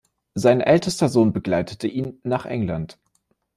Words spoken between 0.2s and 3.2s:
Sein älterer Sohn begleitete ihn nach England.